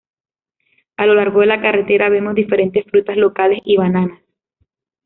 A 0.97 1.05
lo 1.05 1.13
largo 1.13 1.41
de 1.41 1.45
la 1.45 1.61
carretera 1.61 2.09
vemos 2.09 2.33
diferentes 2.33 2.83
frutas 2.89 3.17
locales 3.17 3.59
y 3.65 3.77
bananas. 3.77 4.19